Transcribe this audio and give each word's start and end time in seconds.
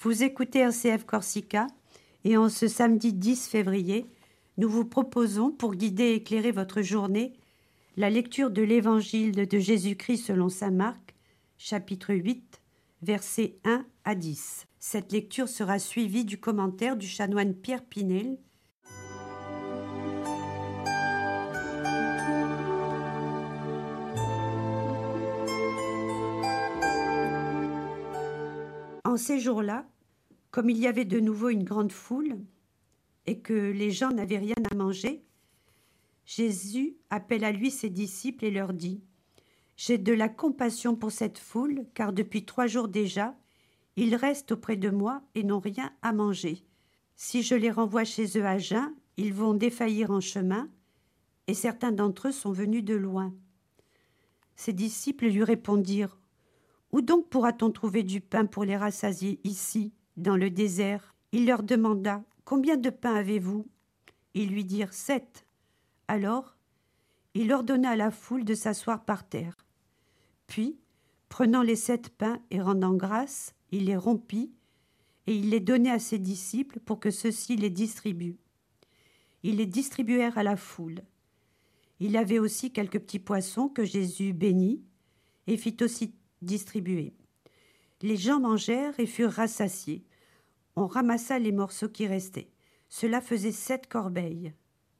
Vous 0.00 0.22
écoutez 0.22 0.60
RCF 0.60 1.04
Corsica 1.04 1.66
et 2.22 2.36
en 2.36 2.48
ce 2.48 2.68
samedi 2.68 3.12
10 3.12 3.48
février, 3.48 4.06
nous 4.56 4.68
vous 4.68 4.84
proposons, 4.84 5.50
pour 5.50 5.74
guider 5.74 6.04
et 6.04 6.14
éclairer 6.14 6.52
votre 6.52 6.82
journée, 6.82 7.32
la 7.96 8.08
lecture 8.08 8.52
de 8.52 8.62
l'Évangile 8.62 9.32
de 9.32 9.58
Jésus-Christ 9.58 10.26
selon 10.26 10.48
Saint 10.50 10.70
Marc, 10.70 11.16
chapitre 11.56 12.14
8, 12.14 12.60
versets 13.02 13.58
1 13.64 13.84
à 14.04 14.14
10. 14.14 14.68
Cette 14.78 15.10
lecture 15.10 15.48
sera 15.48 15.80
suivie 15.80 16.24
du 16.24 16.38
commentaire 16.38 16.96
du 16.96 17.08
chanoine 17.08 17.54
Pierre 17.54 17.84
Pinel. 17.84 18.38
Ces 29.18 29.40
jours-là, 29.40 29.86
comme 30.50 30.70
il 30.70 30.78
y 30.78 30.86
avait 30.86 31.04
de 31.04 31.20
nouveau 31.20 31.50
une 31.50 31.64
grande 31.64 31.92
foule 31.92 32.38
et 33.26 33.40
que 33.40 33.52
les 33.52 33.90
gens 33.90 34.10
n'avaient 34.10 34.38
rien 34.38 34.54
à 34.70 34.74
manger, 34.74 35.22
Jésus 36.24 36.96
appelle 37.10 37.44
à 37.44 37.52
lui 37.52 37.70
ses 37.70 37.90
disciples 37.90 38.44
et 38.44 38.50
leur 38.50 38.72
dit 38.72 39.02
J'ai 39.76 39.98
de 39.98 40.12
la 40.12 40.28
compassion 40.28 40.94
pour 40.94 41.12
cette 41.12 41.38
foule, 41.38 41.84
car 41.94 42.12
depuis 42.12 42.44
trois 42.44 42.66
jours 42.66 42.88
déjà, 42.88 43.34
ils 43.96 44.14
restent 44.14 44.52
auprès 44.52 44.76
de 44.76 44.90
moi 44.90 45.22
et 45.34 45.42
n'ont 45.42 45.58
rien 45.58 45.92
à 46.02 46.12
manger. 46.12 46.64
Si 47.16 47.42
je 47.42 47.54
les 47.54 47.70
renvoie 47.70 48.04
chez 48.04 48.38
eux 48.38 48.46
à 48.46 48.58
jeun, 48.58 48.94
ils 49.16 49.34
vont 49.34 49.54
défaillir 49.54 50.10
en 50.10 50.20
chemin, 50.20 50.68
et 51.46 51.54
certains 51.54 51.92
d'entre 51.92 52.28
eux 52.28 52.32
sont 52.32 52.52
venus 52.52 52.84
de 52.84 52.94
loin. 52.94 53.34
Ses 54.54 54.72
disciples 54.72 55.26
lui 55.26 55.42
répondirent 55.44 56.18
Où 56.92 57.00
donc 57.00 57.28
pourra-t-on 57.28 57.70
trouver 57.70 58.02
du 58.02 58.20
pain 58.20 58.46
pour 58.46 58.64
les 58.64 58.76
rassasier 58.76 59.40
ici 59.44 59.92
dans 60.16 60.36
le 60.36 60.50
désert? 60.50 61.14
Il 61.32 61.46
leur 61.46 61.62
demanda 61.62 62.24
Combien 62.44 62.76
de 62.76 62.90
pain 62.90 63.14
avez-vous? 63.14 63.66
Ils 64.34 64.48
lui 64.48 64.64
dirent 64.64 64.94
Sept. 64.94 65.44
Alors, 66.08 66.56
il 67.34 67.52
ordonna 67.52 67.90
à 67.90 67.96
la 67.96 68.10
foule 68.10 68.44
de 68.44 68.54
s'asseoir 68.54 69.04
par 69.04 69.28
terre. 69.28 69.56
Puis, 70.46 70.78
prenant 71.28 71.62
les 71.62 71.76
sept 71.76 72.08
pains 72.08 72.40
et 72.50 72.60
rendant 72.60 72.94
grâce, 72.94 73.54
il 73.70 73.84
les 73.84 73.96
rompit, 73.96 74.50
et 75.26 75.36
il 75.36 75.50
les 75.50 75.60
donnait 75.60 75.90
à 75.90 75.98
ses 75.98 76.18
disciples 76.18 76.80
pour 76.80 77.00
que 77.00 77.10
ceux-ci 77.10 77.56
les 77.56 77.68
distribuent. 77.68 78.38
Ils 79.42 79.56
les 79.56 79.66
distribuèrent 79.66 80.38
à 80.38 80.42
la 80.42 80.56
foule. 80.56 81.02
Il 82.00 82.16
avait 82.16 82.38
aussi 82.38 82.72
quelques 82.72 82.98
petits 82.98 83.18
poissons 83.18 83.68
que 83.68 83.84
Jésus 83.84 84.32
bénit 84.32 84.82
et 85.46 85.58
fit 85.58 85.76
aussi 85.82 86.14
distribuer. 86.42 87.14
Les 88.02 88.16
gens 88.16 88.40
mangèrent 88.40 88.98
et 89.00 89.06
furent 89.06 89.32
rassasiés. 89.32 90.04
On 90.76 90.86
ramassa 90.86 91.38
les 91.38 91.52
morceaux 91.52 91.88
qui 91.88 92.06
restaient. 92.06 92.50
Cela 92.88 93.20
faisait 93.20 93.52
sept 93.52 93.88
corbeilles. 93.88 94.52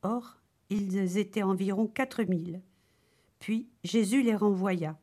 Or, 0.03 0.39
ils 0.71 1.19
étaient 1.19 1.43
environ 1.43 1.87
quatre 1.87 2.23
mille. 2.25 2.61
Puis 3.39 3.69
Jésus 3.85 4.23
les 4.23 4.35
renvoya. 4.35 4.99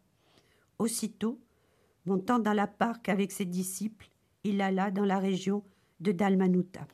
Aussitôt, 0.78 1.40
montant 2.06 2.40
dans 2.40 2.54
la 2.54 2.68
barque 2.68 3.10
avec 3.10 3.32
ses 3.32 3.46
disciples, 3.46 4.10
il 4.44 4.62
alla 4.62 4.92
dans 4.92 5.06
la 5.06 5.20
région 5.20 5.64
de 6.02 6.12
Dalmanuta. 6.12 6.88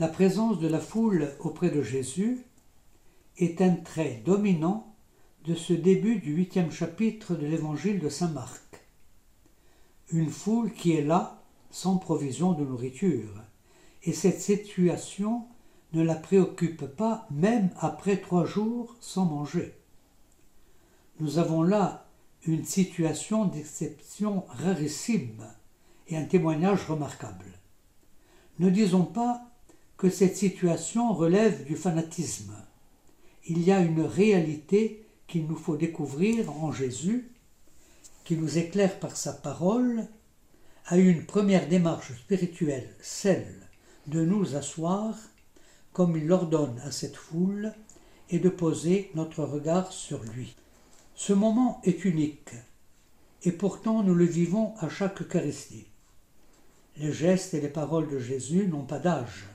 La 0.00 0.08
présence 0.08 0.58
de 0.58 0.66
la 0.66 0.80
foule 0.80 1.28
auprès 1.40 1.68
de 1.68 1.82
Jésus 1.82 2.46
est 3.36 3.60
un 3.60 3.74
trait 3.74 4.22
dominant 4.24 4.94
de 5.44 5.54
ce 5.54 5.74
début 5.74 6.20
du 6.20 6.32
huitième 6.32 6.70
chapitre 6.70 7.34
de 7.34 7.44
l'évangile 7.44 7.98
de 7.98 8.08
Saint 8.08 8.30
Marc. 8.30 8.80
Une 10.10 10.30
foule 10.30 10.72
qui 10.72 10.92
est 10.92 11.04
là 11.04 11.42
sans 11.70 11.98
provision 11.98 12.54
de 12.54 12.64
nourriture, 12.64 13.42
et 14.04 14.14
cette 14.14 14.40
situation 14.40 15.44
ne 15.92 16.02
la 16.02 16.14
préoccupe 16.14 16.86
pas 16.86 17.26
même 17.30 17.68
après 17.76 18.16
trois 18.16 18.46
jours 18.46 18.96
sans 19.00 19.26
manger. 19.26 19.74
Nous 21.18 21.36
avons 21.36 21.62
là 21.62 22.06
une 22.46 22.64
situation 22.64 23.44
d'exception 23.44 24.46
rarissime 24.48 25.44
et 26.08 26.16
un 26.16 26.24
témoignage 26.24 26.86
remarquable. 26.86 27.52
Ne 28.60 28.70
disons 28.70 29.04
pas 29.04 29.49
que 30.00 30.08
cette 30.08 30.38
situation 30.38 31.12
relève 31.12 31.66
du 31.66 31.76
fanatisme. 31.76 32.54
Il 33.46 33.62
y 33.62 33.70
a 33.70 33.80
une 33.80 34.00
réalité 34.00 35.04
qu'il 35.26 35.46
nous 35.46 35.56
faut 35.56 35.76
découvrir 35.76 36.50
en 36.50 36.72
Jésus, 36.72 37.30
qui 38.24 38.38
nous 38.38 38.56
éclaire 38.56 38.98
par 38.98 39.14
sa 39.14 39.34
parole, 39.34 40.08
à 40.86 40.96
une 40.96 41.26
première 41.26 41.68
démarche 41.68 42.14
spirituelle, 42.14 42.88
celle 43.02 43.54
de 44.06 44.24
nous 44.24 44.56
asseoir, 44.56 45.14
comme 45.92 46.16
il 46.16 46.26
l'ordonne 46.26 46.80
à 46.86 46.92
cette 46.92 47.16
foule, 47.16 47.74
et 48.30 48.38
de 48.38 48.48
poser 48.48 49.10
notre 49.14 49.44
regard 49.44 49.92
sur 49.92 50.22
lui. 50.22 50.56
Ce 51.14 51.34
moment 51.34 51.78
est 51.84 52.06
unique, 52.06 52.54
et 53.42 53.52
pourtant 53.52 54.02
nous 54.02 54.14
le 54.14 54.24
vivons 54.24 54.72
à 54.78 54.88
chaque 54.88 55.20
Eucharistie. 55.20 55.88
Les 56.96 57.12
gestes 57.12 57.52
et 57.52 57.60
les 57.60 57.68
paroles 57.68 58.08
de 58.08 58.18
Jésus 58.18 58.66
n'ont 58.66 58.86
pas 58.86 58.98
d'âge 58.98 59.50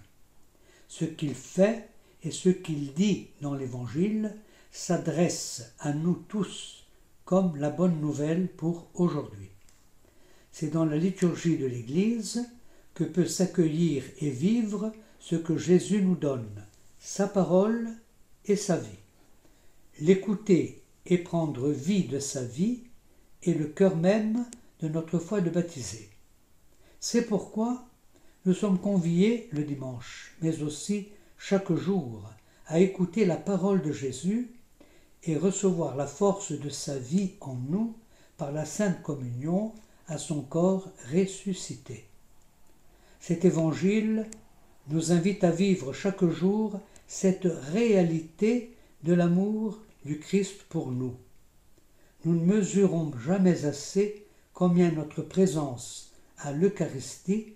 ce 0.88 1.06
qu'il 1.06 1.36
fait 1.36 1.90
et 2.24 2.32
ce 2.32 2.50
qu'il 2.50 2.94
dit 2.94 3.28
dans 3.42 3.54
l'Évangile 3.54 4.36
s'adresse 4.72 5.74
à 5.80 5.94
nous 5.94 6.16
tous 6.28 6.86
comme 7.24 7.56
la 7.58 7.70
bonne 7.70 8.00
nouvelle 8.00 8.48
pour 8.48 8.88
aujourd'hui. 8.94 9.50
C'est 10.52 10.70
dans 10.70 10.86
la 10.86 10.98
liturgie 10.98 11.58
de 11.58 11.66
l'Église 11.66 12.48
que 12.94 13.04
peut 13.04 13.26
s'accueillir 13.26 14.04
et 14.20 14.30
vivre 14.30 14.94
ce 15.20 15.36
que 15.36 15.58
Jésus 15.58 16.02
nous 16.02 16.16
donne, 16.16 16.64
sa 17.00 17.28
parole 17.28 17.90
et 18.46 18.56
sa 18.56 18.78
vie. 18.78 19.00
L'écouter 20.00 20.84
et 21.06 21.18
prendre 21.18 21.70
vie 21.70 22.04
de 22.04 22.20
sa 22.20 22.44
vie 22.44 22.82
est 23.44 23.54
le 23.54 23.66
cœur 23.66 23.96
même 23.96 24.46
de 24.82 24.88
notre 24.88 25.20
foi 25.20 25.42
de 25.42 25.50
baptisé. 25.50 26.10
C'est 27.00 27.26
pourquoi 27.26 27.86
nous 28.46 28.54
sommes 28.54 28.80
conviés 28.80 29.50
le 29.52 29.64
dimanche, 29.64 30.36
mais 30.42 30.62
aussi 30.62 31.08
chaque 31.38 31.74
jour, 31.74 32.30
à 32.68 32.80
écouter 32.80 33.26
la 33.26 33.38
parole 33.38 33.82
de 33.82 33.92
Jésus 33.92 34.52
et 35.24 35.36
recevoir 35.36 35.96
la 35.96 36.06
force 36.06 36.52
de 36.52 36.70
sa 36.70 36.98
vie 36.98 37.34
en 37.42 37.56
nous 37.56 37.96
par 38.38 38.52
la 38.52 38.66
Sainte 38.66 39.02
Communion 39.02 39.74
à 40.08 40.18
son 40.20 40.42
corps 40.42 40.92
ressuscité. 41.12 42.06
Cet 43.20 43.46
évangile 43.46 44.28
nous 44.90 45.12
invite 45.12 45.44
à 45.44 45.50
vivre 45.50 45.94
chaque 45.94 46.26
jour 46.26 46.80
cette 47.08 47.48
réalité 47.72 48.76
de 49.04 49.14
l'amour 49.14 49.80
du 50.06 50.20
Christ 50.20 50.64
pour 50.70 50.92
nous. 50.92 51.16
Nous 52.24 52.36
ne 52.36 52.46
mesurons 52.46 53.12
jamais 53.18 53.66
assez 53.66 54.28
combien 54.54 54.92
notre 54.92 55.24
présence 55.24 56.12
à 56.38 56.52
l'Eucharistie 56.52 57.56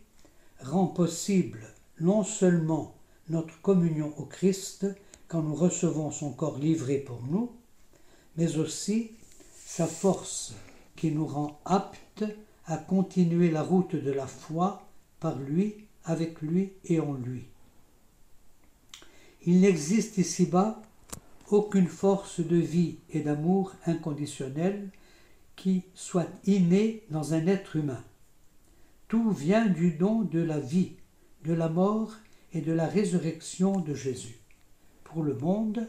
rend 0.61 0.87
possible 0.87 1.61
non 1.99 2.23
seulement 2.23 2.95
notre 3.29 3.59
communion 3.61 4.13
au 4.17 4.25
Christ 4.25 4.87
quand 5.27 5.41
nous 5.41 5.55
recevons 5.55 6.11
son 6.11 6.31
corps 6.31 6.57
livré 6.57 6.97
pour 6.97 7.21
nous, 7.23 7.51
mais 8.37 8.57
aussi 8.57 9.11
sa 9.65 9.85
force 9.85 10.53
qui 10.95 11.11
nous 11.11 11.27
rend 11.27 11.59
aptes 11.65 12.25
à 12.65 12.77
continuer 12.77 13.51
la 13.51 13.63
route 13.63 13.95
de 13.95 14.11
la 14.11 14.27
foi 14.27 14.83
par 15.19 15.37
lui, 15.37 15.75
avec 16.03 16.41
lui 16.41 16.73
et 16.85 16.99
en 16.99 17.13
lui. 17.13 17.45
Il 19.45 19.61
n'existe 19.61 20.17
ici-bas 20.17 20.81
aucune 21.49 21.87
force 21.87 22.39
de 22.39 22.57
vie 22.57 22.97
et 23.11 23.21
d'amour 23.21 23.73
inconditionnel 23.85 24.89
qui 25.55 25.83
soit 25.93 26.29
innée 26.45 27.03
dans 27.09 27.33
un 27.33 27.47
être 27.47 27.75
humain. 27.75 28.03
Tout 29.09 29.31
vient 29.31 29.65
du 29.65 29.89
don 29.89 30.21
de 30.21 30.39
la 30.39 30.59
vie, 30.59 30.91
de 31.43 31.53
la 31.53 31.67
mort 31.67 32.13
et 32.53 32.61
de 32.61 32.71
la 32.71 32.85
résurrection 32.85 33.79
de 33.79 33.95
Jésus 33.95 34.37
pour 35.03 35.23
le 35.23 35.33
monde 35.33 35.87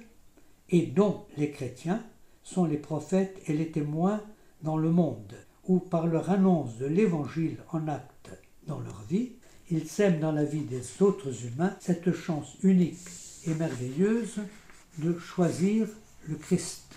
et 0.70 0.86
dont 0.86 1.26
les 1.36 1.50
chrétiens 1.50 2.02
sont 2.42 2.64
les 2.64 2.78
prophètes 2.78 3.38
et 3.46 3.52
les 3.52 3.70
témoins 3.70 4.22
dans 4.62 4.78
le 4.78 4.90
monde, 4.90 5.34
où 5.68 5.80
par 5.80 6.06
leur 6.06 6.30
annonce 6.30 6.78
de 6.78 6.86
l'Évangile 6.86 7.58
en 7.72 7.88
acte 7.88 8.30
dans 8.66 8.80
leur 8.80 9.02
vie, 9.02 9.32
ils 9.70 9.86
sèment 9.86 10.20
dans 10.20 10.32
la 10.32 10.44
vie 10.44 10.64
des 10.64 11.02
autres 11.02 11.44
humains 11.44 11.76
cette 11.78 12.12
chance 12.12 12.56
unique 12.62 13.06
et 13.46 13.52
merveilleuse 13.52 14.40
de 14.96 15.18
choisir 15.18 15.86
le 16.26 16.36
Christ. 16.36 16.96